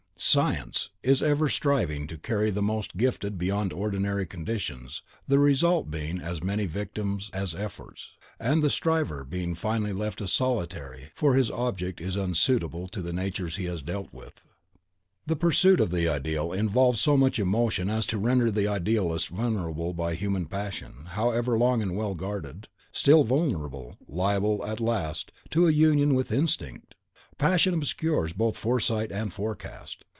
SCIENCE 0.23 0.91
is 1.01 1.23
ever 1.23 1.49
striving 1.49 2.05
to 2.05 2.15
carry 2.15 2.51
the 2.51 2.61
most 2.61 2.95
gifted 2.95 3.39
beyond 3.39 3.73
ordinary 3.73 4.23
conditions, 4.27 5.01
the 5.27 5.39
result 5.39 5.89
being 5.89 6.21
as 6.21 6.43
many 6.43 6.67
victims 6.67 7.31
as 7.33 7.55
efforts, 7.55 8.11
and 8.39 8.61
the 8.61 8.69
striver 8.69 9.23
being 9.23 9.55
finally 9.55 9.91
left 9.91 10.21
a 10.21 10.27
solitary, 10.27 11.09
for 11.15 11.33
his 11.33 11.49
object 11.49 11.99
is 11.99 12.15
unsuitable 12.15 12.87
to 12.87 13.01
the 13.01 13.11
natures 13.11 13.55
he 13.55 13.65
has 13.65 13.79
to 13.79 13.85
deal 13.87 14.09
with. 14.11 14.43
The 15.25 15.35
pursuit 15.35 15.79
of 15.79 15.89
the 15.89 16.07
Ideal 16.07 16.53
involves 16.53 17.01
so 17.01 17.17
much 17.17 17.39
emotion 17.39 17.89
as 17.89 18.05
to 18.05 18.19
render 18.19 18.51
the 18.51 18.67
Idealist 18.67 19.29
vulnerable 19.29 19.91
by 19.91 20.13
human 20.13 20.45
passion, 20.45 21.05
however 21.07 21.57
long 21.57 21.81
and 21.81 21.95
well 21.95 22.13
guarded, 22.13 22.67
still 22.91 23.23
vulnerable, 23.23 23.97
liable, 24.07 24.63
at 24.67 24.79
last, 24.79 25.31
to 25.49 25.67
a 25.67 25.71
union 25.71 26.13
with 26.13 26.31
Instinct. 26.31 26.93
Passion 27.39 27.73
obscures 27.73 28.33
both 28.33 28.63
Insight 28.63 29.11
and 29.11 29.33
Forecast. 29.33 30.05